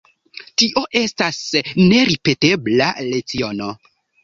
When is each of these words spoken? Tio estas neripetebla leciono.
Tio 0.61 0.81
estas 1.01 1.41
neripetebla 1.93 2.91
leciono. 3.13 3.71